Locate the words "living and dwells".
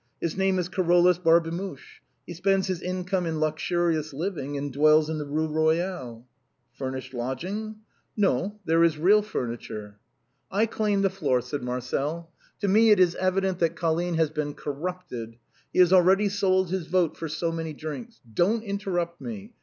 4.13-5.11